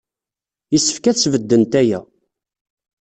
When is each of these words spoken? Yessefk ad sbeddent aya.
Yessefk 0.73 1.05
ad 1.05 1.17
sbeddent 1.19 1.73
aya. 1.81 1.99